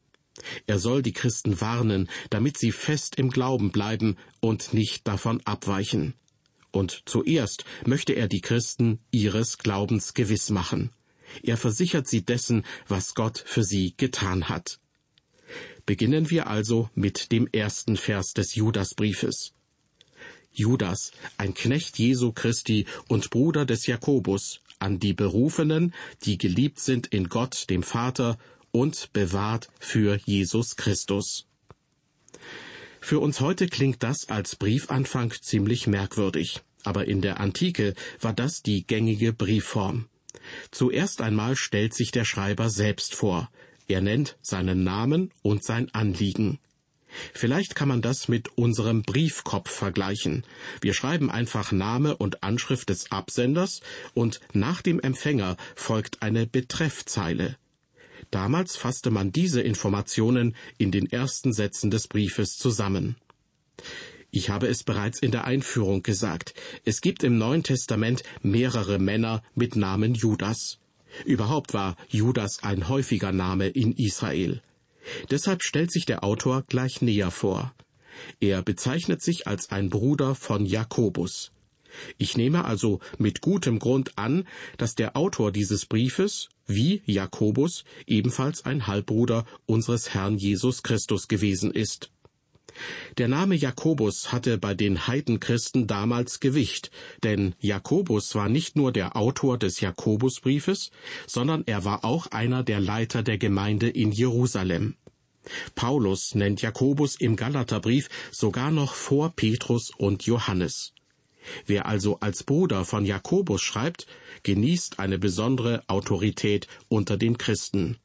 Er 0.67 0.79
soll 0.79 1.03
die 1.03 1.13
Christen 1.13 1.61
warnen, 1.61 2.09
damit 2.31 2.59
sie 2.59 2.73
fest 2.73 3.17
im 3.17 3.31
Glauben 3.31 3.71
bleiben 3.71 4.17
und 4.41 4.73
nicht 4.73 5.07
davon 5.07 5.41
abweichen. 5.45 6.15
Und 6.71 7.03
zuerst 7.07 7.65
möchte 7.87 8.13
er 8.13 8.29
die 8.29 8.41
Christen 8.41 9.01
ihres 9.11 9.59
Glaubens 9.59 10.15
gewiss 10.15 10.51
machen. 10.51 10.91
Er 11.43 11.57
versichert 11.57 12.07
sie 12.07 12.23
dessen, 12.23 12.65
was 12.87 13.15
Gott 13.15 13.43
für 13.45 13.65
sie 13.65 13.95
getan 13.97 14.49
hat. 14.49 14.79
Beginnen 15.87 16.31
wir 16.31 16.47
also 16.47 16.91
mit 16.95 17.33
dem 17.33 17.49
ersten 17.53 17.97
Vers 17.97 18.35
des 18.35 18.55
Judasbriefes. 18.55 19.53
Judas, 20.53 21.13
ein 21.37 21.55
Knecht 21.55 21.99
Jesu 21.99 22.33
Christi 22.33 22.87
und 23.07 23.31
Bruder 23.31 23.65
des 23.65 23.87
Jakobus, 23.87 24.61
an 24.79 24.99
die 24.99 25.15
Berufenen, 25.15 25.95
die 26.25 26.39
geliebt 26.39 26.81
sind 26.81 27.07
in 27.09 27.29
Gott, 27.29 27.71
dem 27.71 27.83
Vater, 27.83 28.39
und 28.71 29.13
bewahrt 29.13 29.69
für 29.79 30.19
Jesus 30.25 30.77
Christus. 30.77 31.47
Für 33.01 33.21
uns 33.21 33.41
heute 33.41 33.69
klingt 33.69 34.03
das 34.03 34.29
als 34.29 34.57
Briefanfang 34.57 35.33
ziemlich 35.41 35.87
merkwürdig, 35.87 36.61
aber 36.85 37.07
in 37.07 37.23
der 37.23 37.41
Antike 37.41 37.95
war 38.21 38.33
das 38.33 38.63
die 38.63 38.87
gängige 38.87 39.33
Briefform. 39.33 40.07
Zuerst 40.71 41.21
einmal 41.21 41.57
stellt 41.57 41.95
sich 41.95 42.11
der 42.11 42.25
Schreiber 42.25 42.71
selbst 42.71 43.15
vor. 43.15 43.51
Er 43.89 44.01
nennt 44.01 44.37
seinen 44.43 44.85
Namen 44.85 45.31
und 45.43 45.65
sein 45.65 45.93
Anliegen. 45.95 46.59
Vielleicht 47.33 47.75
kann 47.75 47.89
man 47.89 48.03
das 48.03 48.29
mit 48.29 48.57
unserem 48.57 49.03
Briefkopf 49.03 49.71
vergleichen. 49.71 50.45
Wir 50.81 50.93
schreiben 50.93 51.31
einfach 51.31 51.73
Name 51.73 52.17
und 52.17 52.43
Anschrift 52.43 52.91
des 52.91 53.11
Absenders 53.11 53.81
und 54.15 54.41
nach 54.53 54.83
dem 54.83 55.01
Empfänger 55.01 55.57
folgt 55.75 56.23
eine 56.23 56.47
Betreffzeile. 56.47 57.57
Damals 58.31 58.77
fasste 58.77 59.11
man 59.11 59.33
diese 59.33 59.63
Informationen 59.63 60.55
in 60.77 60.91
den 60.91 61.11
ersten 61.11 61.53
Sätzen 61.53 61.91
des 61.91 62.09
Briefes 62.09 62.57
zusammen. 62.57 63.17
Ich 64.31 64.51
habe 64.51 64.67
es 64.67 64.85
bereits 64.85 65.21
in 65.21 65.31
der 65.31 65.45
Einführung 65.45 66.03
gesagt. 66.03 66.55
Es 66.85 67.01
gibt 67.01 67.25
im 67.25 67.39
Neuen 67.39 67.63
Testament 67.63 68.23
mehrere 68.43 68.99
Männer 68.99 69.43
mit 69.55 69.75
Namen 69.75 70.15
Judas. 70.15 70.79
Überhaupt 71.25 71.73
war 71.73 71.97
Judas 72.09 72.63
ein 72.63 72.89
häufiger 72.89 73.33
Name 73.33 73.69
in 73.69 73.93
Israel. 73.93 74.63
Deshalb 75.31 75.63
stellt 75.63 75.91
sich 75.91 76.05
der 76.05 76.23
Autor 76.25 76.63
gleich 76.69 77.01
näher 77.01 77.31
vor. 77.31 77.75
Er 78.41 78.63
bezeichnet 78.63 79.23
sich 79.23 79.47
als 79.47 79.71
ein 79.71 79.89
Bruder 79.89 80.35
von 80.35 80.67
Jakobus. 80.67 81.53
Ich 82.19 82.37
nehme 82.37 82.67
also 82.67 83.01
mit 83.17 83.41
gutem 83.41 83.79
Grund 83.79 84.19
an, 84.19 84.47
dass 84.77 84.95
der 84.95 85.17
Autor 85.17 85.53
dieses 85.53 85.87
Briefes, 85.87 86.51
wie 86.67 87.03
Jakobus, 87.07 87.85
ebenfalls 88.07 88.67
ein 88.67 88.87
Halbbruder 88.87 89.47
unseres 89.65 90.13
Herrn 90.13 90.37
Jesus 90.37 90.83
Christus 90.83 91.29
gewesen 91.29 91.73
ist. 91.73 92.11
Der 93.17 93.29
Name 93.29 93.55
Jakobus 93.55 94.33
hatte 94.33 94.59
bei 94.59 94.75
den 94.75 95.07
Heidenchristen 95.07 95.87
damals 95.87 96.41
Gewicht, 96.41 96.91
denn 97.25 97.55
Jakobus 97.61 98.35
war 98.35 98.49
nicht 98.49 98.77
nur 98.77 98.93
der 98.93 99.17
Autor 99.17 99.59
des 99.59 99.81
Jakobusbriefes, 99.81 100.91
sondern 101.27 101.65
er 101.67 101.85
war 101.85 102.05
auch 102.05 102.29
einer 102.29 102.63
der 102.63 102.81
Leiter 102.81 103.23
der 103.23 103.39
Gemeinde 103.39 103.89
in 103.89 104.13
Jerusalem. 104.13 104.97
Paulus 105.75 106.35
nennt 106.35 106.63
Jakobus 106.63 107.17
im 107.17 107.37
Galaterbrief 107.37 108.09
sogar 108.31 108.71
noch 108.71 108.95
vor 108.95 109.33
Petrus 109.35 109.91
und 109.97 110.25
Johannes. 110.27 110.93
Wer 111.67 111.87
also 111.87 112.21
als 112.21 112.45
Bruder 112.45 112.85
von 112.85 113.07
Jakobus 113.07 113.63
schreibt, 113.63 114.07
genießt 114.43 114.99
eine 114.99 115.19
besondere 115.19 115.83
Autorität 115.87 116.67
unter 116.89 117.17
den 117.17 117.39
Christen. 117.39 117.99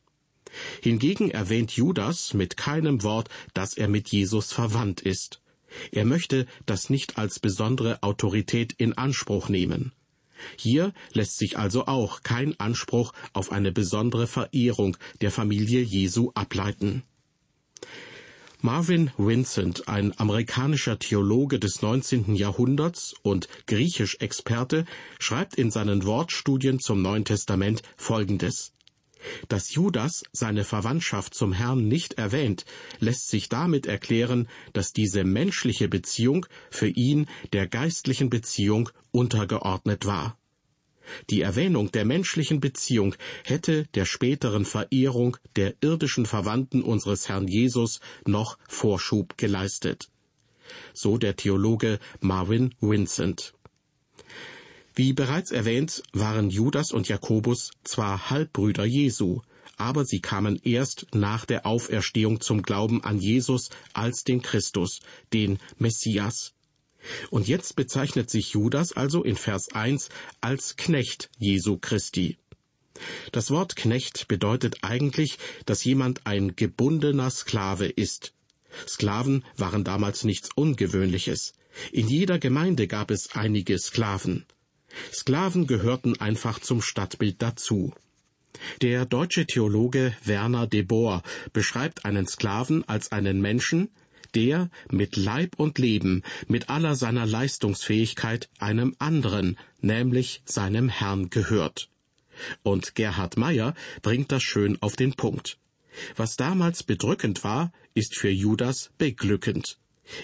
Hingegen 0.82 1.32
erwähnt 1.32 1.72
Judas 1.72 2.34
mit 2.34 2.58
keinem 2.58 3.04
Wort, 3.04 3.30
dass 3.54 3.76
er 3.76 3.88
mit 3.88 4.10
Jesus 4.10 4.52
verwandt 4.52 5.02
ist. 5.02 5.42
Er 5.92 6.06
möchte 6.06 6.46
das 6.66 6.90
nicht 6.90 7.18
als 7.18 7.40
besondere 7.40 8.04
Autorität 8.04 8.74
in 8.74 8.94
Anspruch 8.94 9.50
nehmen. 9.50 9.92
Hier 10.58 10.94
lässt 11.14 11.38
sich 11.38 11.58
also 11.58 11.88
auch 11.88 12.22
kein 12.22 12.60
Anspruch 12.60 13.14
auf 13.34 13.52
eine 13.52 13.72
besondere 13.72 14.28
Verehrung 14.28 14.98
der 15.22 15.32
Familie 15.32 15.82
Jesu 15.82 16.32
ableiten. 16.36 17.04
Marvin 18.62 19.12
Vincent, 19.18 19.90
ein 19.90 20.18
amerikanischer 20.18 20.98
Theologe 20.98 21.60
des 21.60 21.82
19. 21.82 22.36
Jahrhunderts 22.36 23.14
und 23.22 23.50
Griechisch-Experte, 23.68 24.86
schreibt 25.20 25.56
in 25.56 25.70
seinen 25.70 26.06
Wortstudien 26.06 26.80
zum 26.80 27.02
Neuen 27.02 27.26
Testament 27.26 27.82
Folgendes. 27.98 28.72
Dass 29.48 29.74
Judas 29.74 30.24
seine 30.32 30.64
Verwandtschaft 30.64 31.34
zum 31.34 31.54
Herrn 31.54 31.88
nicht 31.88 32.14
erwähnt, 32.16 32.66
lässt 33.00 33.30
sich 33.30 33.50
damit 33.50 33.86
erklären, 33.86 34.48
dass 34.74 34.94
diese 34.94 35.24
menschliche 35.24 35.88
Beziehung 35.88 36.46
für 36.70 36.88
ihn 36.88 37.28
der 37.52 37.68
geistlichen 37.68 38.30
Beziehung 38.30 38.90
untergeordnet 39.12 40.06
war. 40.06 40.38
Die 41.30 41.42
Erwähnung 41.42 41.92
der 41.92 42.06
menschlichen 42.06 42.60
Beziehung 42.60 43.16
hätte 43.44 43.88
der 43.94 44.06
späteren 44.06 44.66
Verehrung 44.66 45.38
der 45.56 45.76
irdischen 45.82 46.26
Verwandten 46.26 46.82
unseres 46.82 47.28
Herrn 47.30 47.48
Jesus 47.48 48.00
noch 48.26 48.58
Vorschub 48.68 49.38
geleistet. 49.38 50.10
So 50.94 51.18
der 51.18 51.36
Theologe 51.36 52.00
Marvin 52.22 52.74
Vincent. 52.80 53.54
Wie 54.96 55.14
bereits 55.14 55.52
erwähnt, 55.52 56.04
waren 56.14 56.52
Judas 56.52 56.92
und 56.92 57.08
Jakobus 57.08 57.72
zwar 57.84 58.30
Halbbrüder 58.30 58.86
Jesu, 58.86 59.42
aber 59.76 60.06
sie 60.06 60.22
kamen 60.22 60.60
erst 60.64 61.08
nach 61.14 61.46
der 61.46 61.66
Auferstehung 61.66 62.42
zum 62.42 62.62
Glauben 62.62 63.04
an 63.04 63.20
Jesus 63.20 63.70
als 63.94 64.24
den 64.24 64.44
Christus, 64.44 65.00
den 65.34 65.58
Messias. 65.80 66.54
Und 67.32 67.48
jetzt 67.48 67.76
bezeichnet 67.76 68.30
sich 68.30 68.52
Judas 68.52 68.94
also 68.94 69.24
in 69.24 69.36
Vers 69.36 69.74
1 69.74 70.10
als 70.42 70.76
Knecht 70.78 71.30
Jesu 71.40 71.78
Christi. 71.78 72.38
Das 73.32 73.50
Wort 73.50 73.76
Knecht 73.76 74.28
bedeutet 74.28 74.84
eigentlich, 74.84 75.40
dass 75.66 75.84
jemand 75.84 76.28
ein 76.28 76.56
gebundener 76.56 77.32
Sklave 77.32 77.88
ist. 77.88 78.34
Sklaven 78.88 79.44
waren 79.58 79.84
damals 79.84 80.24
nichts 80.24 80.50
Ungewöhnliches. 80.56 81.54
In 81.92 82.08
jeder 82.08 82.38
Gemeinde 82.38 82.88
gab 82.88 83.10
es 83.10 83.32
einige 83.34 83.80
Sklaven. 83.80 84.46
Sklaven 85.12 85.68
gehörten 85.68 86.20
einfach 86.20 86.60
zum 86.60 86.82
Stadtbild 86.82 87.42
dazu. 87.42 87.94
Der 88.82 89.06
deutsche 89.06 89.46
Theologe 89.46 90.16
Werner 90.24 90.68
de 90.68 90.84
Boer 90.84 91.24
beschreibt 91.54 92.06
einen 92.06 92.28
Sklaven 92.28 92.88
als 92.88 93.12
einen 93.12 93.42
Menschen, 93.42 93.90
der 94.36 94.70
mit 94.90 95.16
Leib 95.16 95.60
und 95.60 95.78
Leben, 95.78 96.24
mit 96.48 96.70
aller 96.70 96.96
seiner 96.96 97.26
Leistungsfähigkeit 97.26 98.50
einem 98.60 98.96
anderen, 99.00 99.58
nämlich 99.82 100.42
seinem 100.46 100.90
Herrn 100.90 101.30
gehört. 101.30 101.90
Und 102.64 102.96
Gerhard 102.96 103.38
Meyer 103.38 103.76
bringt 104.02 104.32
das 104.32 104.44
schön 104.44 104.82
auf 104.82 104.96
den 104.96 105.14
Punkt. 105.14 105.58
Was 106.16 106.36
damals 106.36 106.84
bedrückend 106.84 107.44
war, 107.44 107.72
ist 107.94 108.18
für 108.18 108.30
Judas 108.30 108.92
beglückend. 108.98 109.78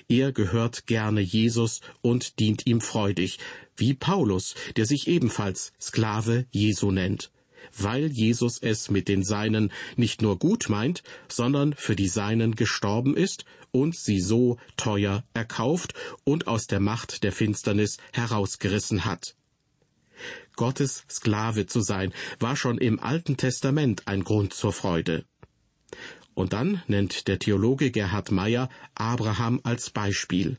Er 0.07 0.31
gehört 0.31 0.87
gerne 0.87 1.21
Jesus 1.21 1.81
und 2.01 2.39
dient 2.39 2.67
ihm 2.67 2.81
freudig, 2.81 3.39
wie 3.75 3.93
Paulus, 3.93 4.55
der 4.75 4.85
sich 4.85 5.07
ebenfalls 5.07 5.71
Sklave 5.79 6.45
Jesu 6.51 6.91
nennt, 6.91 7.31
weil 7.77 8.07
Jesus 8.07 8.59
es 8.61 8.89
mit 8.89 9.07
den 9.07 9.23
Seinen 9.23 9.71
nicht 9.95 10.21
nur 10.21 10.37
gut 10.37 10.69
meint, 10.69 11.03
sondern 11.29 11.73
für 11.73 11.95
die 11.95 12.09
Seinen 12.09 12.55
gestorben 12.55 13.15
ist 13.15 13.45
und 13.71 13.95
sie 13.95 14.19
so 14.19 14.57
teuer 14.77 15.23
erkauft 15.33 15.93
und 16.23 16.47
aus 16.47 16.67
der 16.67 16.79
Macht 16.79 17.23
der 17.23 17.31
Finsternis 17.31 17.97
herausgerissen 18.13 19.05
hat. 19.05 19.35
Gottes 20.55 21.05
Sklave 21.09 21.67
zu 21.67 21.79
sein, 21.79 22.13
war 22.39 22.57
schon 22.57 22.77
im 22.79 22.99
Alten 22.99 23.37
Testament 23.37 24.07
ein 24.07 24.25
Grund 24.25 24.53
zur 24.53 24.73
Freude. 24.73 25.23
Und 26.39 26.53
dann 26.53 26.81
nennt 26.87 27.27
der 27.27 27.37
Theologe 27.37 27.91
Gerhard 27.91 28.31
Meyer 28.31 28.69
Abraham 28.95 29.59
als 29.63 29.89
Beispiel. 29.89 30.57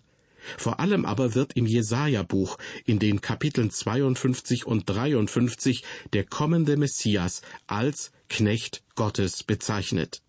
Vor 0.59 0.79
allem 0.79 1.07
aber 1.07 1.35
wird 1.35 1.57
im 1.57 1.65
Jesaja-Buch 1.65 2.59
in 2.85 2.99
den 2.99 3.23
Kapiteln 3.23 3.71
52 3.71 4.67
und 4.67 4.85
53 4.87 5.83
der 6.13 6.25
kommende 6.25 6.77
Messias 6.77 7.41
als 7.67 8.13
Knecht 8.29 8.83
Gottes 8.95 9.43
bezeichnet. 9.43 10.21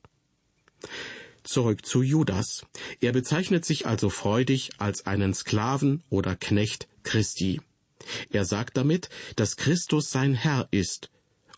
Zurück 1.44 1.86
zu 1.86 2.02
Judas. 2.02 2.66
Er 3.02 3.12
bezeichnet 3.12 3.66
sich 3.66 3.86
also 3.86 4.10
freudig 4.10 4.70
als 4.78 5.06
einen 5.06 5.34
Sklaven 5.34 6.02
oder 6.10 6.38
Knecht 6.38 6.88
Christi. 7.04 7.60
Er 8.30 8.46
sagt 8.46 8.78
damit, 8.78 9.10
dass 9.36 9.58
Christus 9.58 10.12
sein 10.12 10.34
Herr 10.34 10.70
ist 10.72 11.12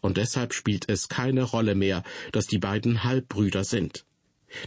und 0.03 0.17
deshalb 0.17 0.53
spielt 0.53 0.89
es 0.89 1.07
keine 1.07 1.43
Rolle 1.43 1.75
mehr, 1.75 2.03
dass 2.33 2.45
die 2.45 2.59
beiden 2.59 3.03
Halbbrüder 3.03 3.63
sind. 3.63 4.05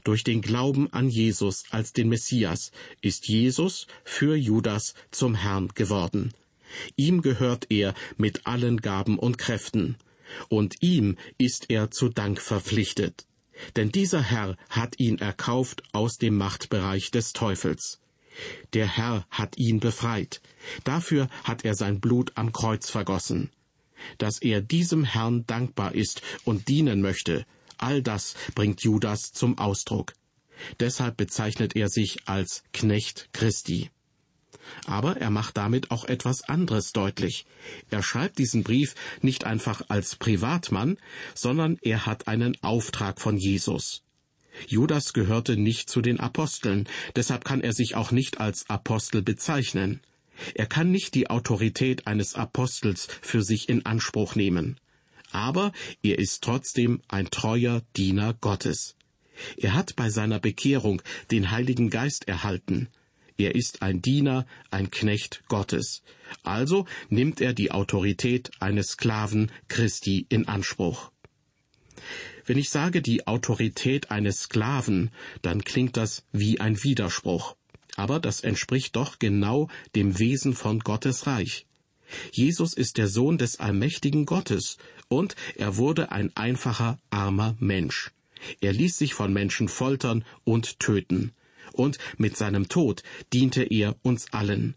Durch 0.03 0.25
den 0.25 0.41
Glauben 0.41 0.93
an 0.93 1.11
Jesus 1.11 1.65
als 1.71 1.93
den 1.93 2.09
Messias 2.09 2.73
ist 3.03 3.29
Jesus 3.29 3.87
für 4.03 4.35
Judas 4.35 4.95
zum 5.11 5.35
Herrn 5.35 5.69
geworden. 5.75 6.33
Ihm 6.97 7.23
gehört 7.23 7.67
er 7.69 7.95
mit 8.17 8.47
allen 8.47 8.79
Gaben 8.79 9.19
und 9.19 9.37
Kräften, 9.39 9.97
und 10.49 10.77
ihm 10.81 11.17
ist 11.39 11.67
er 11.69 11.91
zu 11.91 12.09
Dank 12.09 12.41
verpflichtet. 12.41 13.27
Denn 13.77 13.93
dieser 13.93 14.23
Herr 14.23 14.57
hat 14.71 14.99
ihn 14.99 15.19
erkauft 15.19 15.83
aus 15.93 16.17
dem 16.17 16.37
Machtbereich 16.37 17.11
des 17.11 17.33
Teufels. 17.35 18.01
Der 18.73 18.87
Herr 18.87 19.27
hat 19.31 19.57
ihn 19.59 19.81
befreit. 19.81 20.41
Dafür 20.85 21.29
hat 21.45 21.65
er 21.65 21.75
sein 21.75 22.01
Blut 22.01 22.33
am 22.35 22.53
Kreuz 22.53 22.91
vergossen 22.91 23.51
dass 24.19 24.41
er 24.41 24.61
diesem 24.61 25.05
Herrn 25.05 25.47
dankbar 25.47 25.95
ist 25.95 26.23
und 26.45 26.69
dienen 26.69 27.01
möchte, 27.01 27.45
all 27.79 28.03
das 28.03 28.35
bringt 28.55 28.83
Judas 28.83 29.33
zum 29.33 29.59
Ausdruck. 29.59 30.15
Deshalb 30.81 31.17
bezeichnet 31.17 31.77
er 31.77 31.89
sich 31.89 32.27
als 32.27 32.63
Knecht 32.73 33.29
Christi. 33.33 33.91
Aber 34.87 35.17
er 35.19 35.31
macht 35.31 35.57
damit 35.57 35.91
auch 35.91 36.05
etwas 36.05 36.43
anderes 36.43 36.93
deutlich. 36.93 37.47
Er 37.91 38.03
schreibt 38.03 38.39
diesen 38.39 38.65
Brief 38.65 38.95
nicht 39.21 39.45
einfach 39.45 39.83
als 39.89 40.17
Privatmann, 40.17 40.99
sondern 41.35 41.79
er 41.83 42.07
hat 42.07 42.27
einen 42.27 42.57
Auftrag 42.63 43.21
von 43.21 43.37
Jesus. 43.37 44.03
Judas 44.67 45.13
gehörte 45.13 45.57
nicht 45.57 45.91
zu 45.91 46.01
den 46.01 46.19
Aposteln, 46.19 46.89
deshalb 47.15 47.45
kann 47.45 47.61
er 47.61 47.73
sich 47.73 47.95
auch 47.95 48.11
nicht 48.11 48.41
als 48.41 48.69
Apostel 48.71 49.23
bezeichnen. 49.23 50.01
Er 50.55 50.67
kann 50.67 50.91
nicht 50.91 51.15
die 51.15 51.31
Autorität 51.31 52.07
eines 52.07 52.35
Apostels 52.35 53.09
für 53.23 53.43
sich 53.43 53.69
in 53.69 53.87
Anspruch 53.87 54.35
nehmen. 54.35 54.79
Aber 55.31 55.73
er 56.03 56.19
ist 56.19 56.43
trotzdem 56.43 57.01
ein 57.09 57.31
treuer 57.31 57.83
Diener 57.97 58.35
Gottes. 58.35 58.97
Er 59.57 59.75
hat 59.75 59.97
bei 59.97 60.09
seiner 60.09 60.41
Bekehrung 60.41 61.03
den 61.31 61.51
Heiligen 61.51 61.91
Geist 61.91 62.29
erhalten. 62.29 62.89
Er 63.39 63.55
ist 63.55 63.83
ein 63.83 64.01
Diener, 64.01 64.47
ein 64.71 64.91
Knecht 64.91 65.43
Gottes. 65.49 66.03
Also 66.43 66.87
nimmt 67.11 67.41
er 67.41 67.53
die 67.53 67.71
Autorität 67.71 68.51
eines 68.61 68.93
Sklaven 68.93 69.53
Christi 69.69 70.27
in 70.31 70.49
Anspruch. 70.49 71.11
Wenn 72.47 72.57
ich 72.57 72.71
sage 72.71 73.03
die 73.03 73.27
Autorität 73.27 74.11
eines 74.11 74.43
Sklaven, 74.43 75.11
dann 75.43 75.65
klingt 75.65 75.97
das 75.97 76.25
wie 76.33 76.61
ein 76.61 76.83
Widerspruch 76.83 77.56
aber 77.97 78.21
das 78.21 78.41
entspricht 78.41 78.95
doch 78.97 79.19
genau 79.19 79.69
dem 79.95 80.19
Wesen 80.19 80.55
von 80.55 80.81
Gottes 80.81 81.27
Reich. 81.27 81.67
Jesus 82.31 82.73
ist 82.73 82.99
der 82.99 83.09
Sohn 83.09 83.37
des 83.39 83.59
allmächtigen 83.59 84.27
Gottes, 84.27 84.79
und 85.09 85.35
er 85.57 85.77
wurde 85.77 86.13
ein 86.13 86.31
einfacher, 86.37 86.99
armer 87.11 87.57
Mensch. 87.59 88.13
Er 88.61 88.73
ließ 88.73 88.97
sich 88.97 89.15
von 89.15 89.33
Menschen 89.33 89.69
foltern 89.69 90.25
und 90.45 90.79
töten, 90.79 91.33
und 91.73 91.99
mit 92.17 92.37
seinem 92.37 92.69
Tod 92.69 93.03
diente 93.33 93.65
er 93.65 93.97
uns 94.03 94.33
allen. 94.33 94.75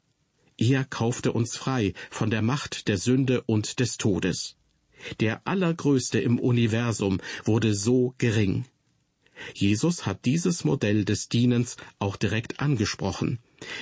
Er 0.57 0.83
kaufte 0.83 1.31
uns 1.31 1.55
frei 1.55 1.93
von 2.09 2.29
der 2.29 2.41
Macht 2.41 2.87
der 2.87 2.97
Sünde 2.97 3.43
und 3.43 3.79
des 3.79 3.97
Todes. 3.97 4.55
Der 5.19 5.47
Allergrößte 5.47 6.19
im 6.19 6.39
Universum 6.39 7.21
wurde 7.45 7.73
so 7.73 8.13
gering. 8.17 8.65
Jesus 9.53 10.05
hat 10.05 10.25
dieses 10.25 10.63
Modell 10.63 11.05
des 11.05 11.29
Dienens 11.29 11.77
auch 11.99 12.15
direkt 12.15 12.59
angesprochen. 12.59 13.39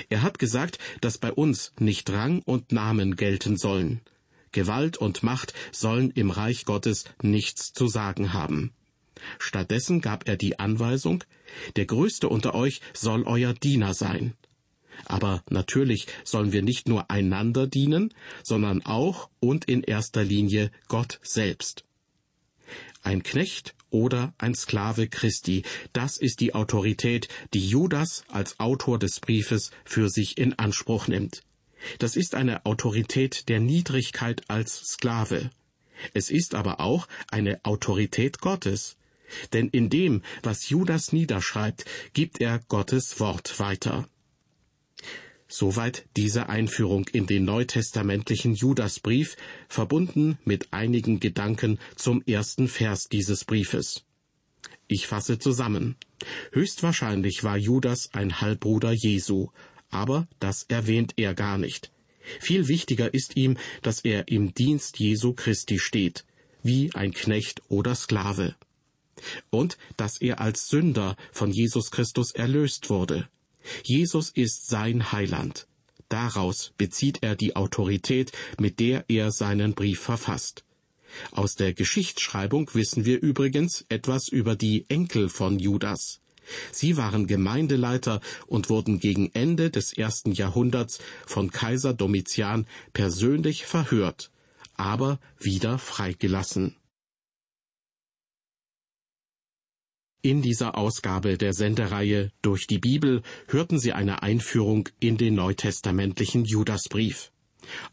Er 0.10 0.22
hat 0.22 0.40
gesagt, 0.40 0.80
dass 1.02 1.18
bei 1.18 1.32
uns 1.32 1.74
nicht 1.80 2.10
Rang 2.10 2.42
und 2.44 2.72
Namen 2.72 3.16
gelten 3.16 3.58
sollen. 3.58 4.02
Gewalt 4.52 4.98
und 4.98 5.24
Macht 5.24 5.54
sollen 5.72 6.12
im 6.12 6.32
Reich 6.32 6.66
Gottes 6.66 7.06
nichts 7.22 7.74
zu 7.74 7.88
sagen 7.88 8.34
haben. 8.34 8.72
Stattdessen 9.40 10.02
gab 10.02 10.28
er 10.28 10.38
die 10.38 10.60
Anweisung, 10.60 11.24
der 11.76 11.86
Größte 11.86 12.30
unter 12.30 12.56
euch 12.56 12.82
soll 12.94 13.24
euer 13.24 13.54
Diener 13.54 13.94
sein. 13.94 14.34
Aber 15.06 15.44
natürlich 15.50 16.08
sollen 16.24 16.52
wir 16.52 16.64
nicht 16.64 16.88
nur 16.88 17.12
einander 17.12 17.68
dienen, 17.68 18.14
sondern 18.44 18.86
auch 18.86 19.30
und 19.40 19.66
in 19.66 19.84
erster 19.84 20.24
Linie 20.24 20.72
Gott 20.88 21.20
selbst. 21.24 21.84
Ein 23.04 23.24
Knecht 23.24 23.76
oder 23.90 24.34
ein 24.38 24.56
Sklave 24.56 25.08
Christi. 25.08 25.64
Das 25.94 26.18
ist 26.18 26.40
die 26.40 26.54
Autorität, 26.54 27.28
die 27.54 27.68
Judas 27.68 28.24
als 28.30 28.60
Autor 28.60 29.00
des 29.00 29.20
Briefes 29.20 29.72
für 29.86 30.10
sich 30.10 30.38
in 30.38 30.54
Anspruch 30.60 31.08
nimmt. 31.08 31.44
Das 32.00 32.16
ist 32.16 32.36
eine 32.36 32.66
Autorität 32.66 33.50
der 33.50 33.60
Niedrigkeit 33.60 34.50
als 34.50 34.82
Sklave. 34.84 35.50
Es 36.14 36.30
ist 36.30 36.56
aber 36.56 36.80
auch 36.80 37.08
eine 37.30 37.64
Autorität 37.64 38.40
Gottes. 38.40 38.98
Denn 39.54 39.68
in 39.70 39.90
dem, 39.90 40.22
was 40.42 40.70
Judas 40.70 41.12
niederschreibt, 41.12 41.86
gibt 42.14 42.40
er 42.40 42.60
Gottes 42.68 43.20
Wort 43.20 43.60
weiter. 43.60 44.08
Soweit 45.60 46.06
diese 46.16 46.50
Einführung 46.50 47.08
in 47.08 47.26
den 47.26 47.44
neutestamentlichen 47.44 48.54
Judasbrief, 48.54 49.36
verbunden 49.68 50.38
mit 50.46 50.72
einigen 50.72 51.20
Gedanken 51.20 51.80
zum 51.96 52.22
ersten 52.28 52.68
Vers 52.68 53.08
dieses 53.12 53.44
Briefes. 53.44 54.04
Ich 54.88 55.08
fasse 55.08 55.40
zusammen. 55.40 55.96
Höchstwahrscheinlich 56.52 57.44
war 57.44 57.58
Judas 57.58 58.14
ein 58.14 58.40
Halbbruder 58.40 58.92
Jesu, 58.92 59.50
aber 59.90 60.28
das 60.40 60.62
erwähnt 60.62 61.14
er 61.18 61.34
gar 61.34 61.58
nicht. 61.58 61.92
Viel 62.40 62.68
wichtiger 62.68 63.12
ist 63.12 63.36
ihm, 63.36 63.58
dass 63.82 64.02
er 64.02 64.28
im 64.28 64.54
Dienst 64.54 65.00
Jesu 65.00 65.34
Christi 65.34 65.80
steht, 65.80 66.24
wie 66.62 66.94
ein 66.94 67.14
Knecht 67.14 67.64
oder 67.68 67.96
Sklave. 67.96 68.54
Und 69.50 69.80
dass 69.98 70.22
er 70.22 70.40
als 70.40 70.68
Sünder 70.68 71.18
von 71.32 71.50
Jesus 71.50 71.90
Christus 71.90 72.30
erlöst 72.30 72.92
wurde. 72.92 73.28
Jesus 73.84 74.30
ist 74.30 74.68
sein 74.68 75.12
Heiland. 75.12 75.68
Daraus 76.10 76.72
bezieht 76.78 77.20
er 77.22 77.36
die 77.36 77.56
Autorität, 77.56 78.32
mit 78.60 78.80
der 78.80 79.06
er 79.10 79.32
seinen 79.32 79.74
Brief 79.74 80.00
verfasst. 80.00 80.64
Aus 81.32 81.56
der 81.56 81.74
Geschichtsschreibung 81.74 82.70
wissen 82.74 83.06
wir 83.06 83.22
übrigens 83.22 83.86
etwas 83.90 84.28
über 84.28 84.56
die 84.56 84.86
Enkel 84.90 85.30
von 85.30 85.60
Judas. 85.60 86.22
Sie 86.72 86.96
waren 86.96 87.28
Gemeindeleiter 87.28 88.22
und 88.46 88.70
wurden 88.70 89.00
gegen 89.00 89.32
Ende 89.34 89.70
des 89.70 89.92
ersten 89.92 90.32
Jahrhunderts 90.32 91.00
von 91.26 91.52
Kaiser 91.52 91.94
Domitian 91.94 92.66
persönlich 92.94 93.66
verhört, 93.66 94.32
aber 94.76 95.20
wieder 95.40 95.78
freigelassen. 95.78 96.76
In 100.24 100.42
dieser 100.42 100.78
Ausgabe 100.78 101.38
der 101.38 101.54
Sendereihe 101.54 102.32
Durch 102.42 102.66
die 102.66 102.80
Bibel 102.80 103.22
hörten 103.48 103.80
Sie 103.80 103.94
eine 103.94 104.24
Einführung 104.24 104.90
in 105.00 105.18
den 105.18 105.36
neutestamentlichen 105.36 106.44
Judasbrief. 106.44 107.32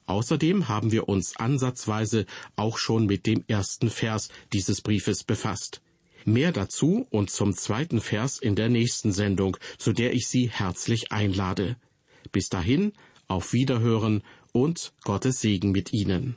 Außerdem 0.06 0.68
haben 0.68 0.90
wir 0.90 1.08
uns 1.08 1.36
ansatzweise 1.36 2.26
auch 2.56 2.78
schon 2.78 3.06
mit 3.06 3.26
dem 3.26 3.44
ersten 3.46 3.90
Vers 3.90 4.30
dieses 4.52 4.80
Briefes 4.80 5.24
befasst. 5.24 5.82
Mehr 6.24 6.52
dazu 6.52 7.06
und 7.10 7.30
zum 7.30 7.54
zweiten 7.54 8.00
Vers 8.00 8.38
in 8.38 8.56
der 8.56 8.70
nächsten 8.70 9.12
Sendung, 9.12 9.58
zu 9.76 9.92
der 9.92 10.14
ich 10.14 10.26
Sie 10.26 10.48
herzlich 10.48 11.12
einlade. 11.12 11.76
Bis 12.32 12.48
dahin, 12.48 12.92
auf 13.28 13.52
Wiederhören 13.52 14.22
und 14.52 14.94
Gottes 15.02 15.40
Segen 15.40 15.72
mit 15.72 15.92
Ihnen. 15.92 16.36